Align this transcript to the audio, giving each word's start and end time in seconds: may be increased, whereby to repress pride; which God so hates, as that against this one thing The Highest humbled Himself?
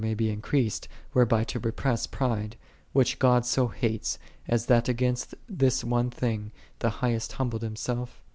may 0.03 0.15
be 0.15 0.31
increased, 0.31 0.87
whereby 1.13 1.43
to 1.43 1.59
repress 1.59 2.07
pride; 2.07 2.55
which 2.91 3.19
God 3.19 3.45
so 3.45 3.67
hates, 3.67 4.17
as 4.47 4.65
that 4.65 4.89
against 4.89 5.35
this 5.47 5.83
one 5.83 6.09
thing 6.09 6.51
The 6.79 6.89
Highest 7.05 7.33
humbled 7.33 7.61
Himself? 7.61 8.23